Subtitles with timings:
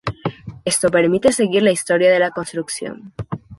[0.65, 3.13] Esto permite seguir la historia de la construcción.